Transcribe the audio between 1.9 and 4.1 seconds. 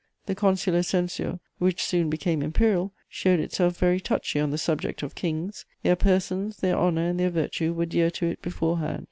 became imperial, showed itself very